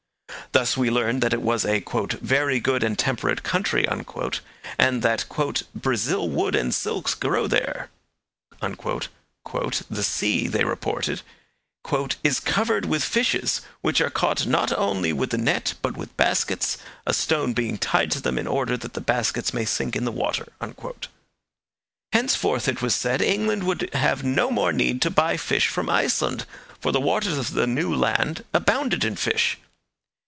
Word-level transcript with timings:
Thus 0.53 0.75
we 0.75 0.89
learn 0.91 1.21
that 1.21 1.31
it 1.31 1.41
was 1.41 1.63
a 1.63 1.79
'very 2.19 2.59
good 2.59 2.83
and 2.83 2.99
temperate 2.99 3.41
country,' 3.41 3.87
and 3.87 5.01
that 5.01 5.25
'Brazil 5.73 6.27
wood 6.27 6.55
and 6.55 6.75
silks 6.75 7.13
grow 7.15 7.47
there.' 7.47 7.89
'The 8.61 9.83
sea,' 10.03 10.47
they 10.49 10.65
reported, 10.65 11.21
'is 12.21 12.39
covered 12.41 12.83
with 12.85 13.01
fishes, 13.01 13.61
which 13.79 14.01
are 14.01 14.09
caught 14.09 14.45
not 14.45 14.73
only 14.73 15.13
with 15.13 15.29
the 15.29 15.37
net, 15.37 15.75
but 15.81 15.95
with 15.95 16.15
baskets, 16.17 16.77
a 17.07 17.13
stone 17.13 17.53
being 17.53 17.77
tied 17.77 18.11
to 18.11 18.21
them 18.21 18.37
in 18.37 18.47
order 18.47 18.75
that 18.75 18.91
the 18.93 18.99
baskets 19.01 19.53
may 19.53 19.63
sink 19.63 19.95
in 19.95 20.03
the 20.03 20.11
water.' 20.11 20.51
Henceforth, 22.11 22.67
it 22.67 22.81
was 22.81 22.93
said, 22.93 23.21
England 23.21 23.63
would 23.63 23.89
have 23.93 24.25
no 24.25 24.51
more 24.51 24.73
need 24.73 25.01
to 25.01 25.09
buy 25.09 25.37
fish 25.37 25.69
from 25.69 25.89
Iceland, 25.89 26.45
for 26.81 26.91
the 26.91 26.99
waters 26.99 27.37
of 27.37 27.53
the 27.53 27.67
new 27.67 27.95
land 27.95 28.43
abounded 28.53 29.05
in 29.05 29.15
fish. 29.15 29.57